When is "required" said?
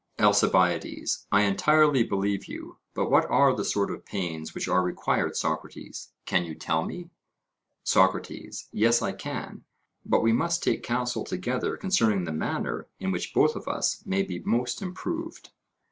4.81-5.35